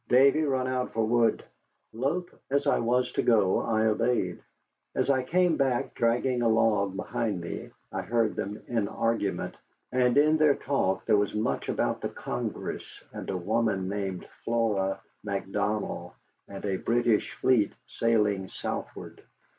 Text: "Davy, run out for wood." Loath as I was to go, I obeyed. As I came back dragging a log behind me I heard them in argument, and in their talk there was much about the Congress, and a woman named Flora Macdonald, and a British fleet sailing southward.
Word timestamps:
"Davy, 0.09 0.41
run 0.41 0.67
out 0.67 0.93
for 0.93 1.05
wood." 1.05 1.43
Loath 1.93 2.33
as 2.49 2.65
I 2.65 2.79
was 2.79 3.11
to 3.11 3.21
go, 3.21 3.59
I 3.59 3.85
obeyed. 3.85 4.39
As 4.95 5.11
I 5.11 5.21
came 5.21 5.57
back 5.57 5.93
dragging 5.93 6.41
a 6.41 6.47
log 6.49 6.95
behind 6.95 7.39
me 7.41 7.69
I 7.91 8.01
heard 8.01 8.35
them 8.35 8.63
in 8.67 8.87
argument, 8.87 9.53
and 9.91 10.17
in 10.17 10.37
their 10.37 10.55
talk 10.55 11.05
there 11.05 11.17
was 11.17 11.35
much 11.35 11.69
about 11.69 12.01
the 12.01 12.09
Congress, 12.09 13.03
and 13.13 13.29
a 13.29 13.37
woman 13.37 13.87
named 13.89 14.25
Flora 14.43 14.99
Macdonald, 15.23 16.13
and 16.47 16.65
a 16.65 16.77
British 16.77 17.35
fleet 17.35 17.73
sailing 17.85 18.47
southward. 18.47 19.21